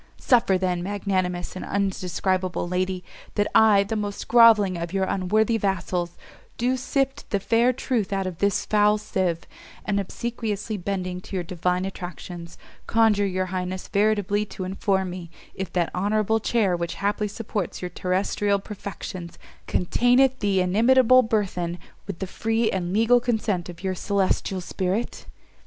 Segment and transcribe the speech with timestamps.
[0.17, 3.03] Suffer then, magnanimous and undescribable lady!
[3.35, 6.17] that I, the most groveling of your unworthy vassals,
[6.57, 9.41] do sift the fair truth out of this foul sieve,
[9.85, 15.71] and obsequiously bending to your divine attractions, conjure your highness veritably to inform me, if
[15.73, 19.37] that honourable chair which haply supports your terrestrial perfections,
[19.67, 21.77] containeth the inimitable burthen
[22.07, 25.27] with the free and legal consent of your celestial spirit?"